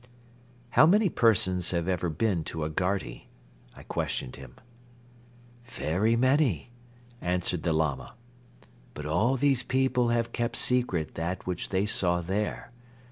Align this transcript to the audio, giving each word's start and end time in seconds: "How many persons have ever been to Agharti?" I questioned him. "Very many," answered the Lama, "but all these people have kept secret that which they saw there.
"How 0.71 0.87
many 0.87 1.09
persons 1.09 1.69
have 1.69 1.87
ever 1.87 2.09
been 2.09 2.43
to 2.45 2.65
Agharti?" 2.65 3.27
I 3.75 3.83
questioned 3.83 4.35
him. 4.35 4.55
"Very 5.65 6.15
many," 6.15 6.71
answered 7.21 7.61
the 7.61 7.71
Lama, 7.71 8.15
"but 8.95 9.05
all 9.05 9.37
these 9.37 9.61
people 9.61 10.07
have 10.07 10.31
kept 10.33 10.55
secret 10.55 11.13
that 11.13 11.45
which 11.45 11.69
they 11.69 11.85
saw 11.85 12.19
there. 12.21 12.71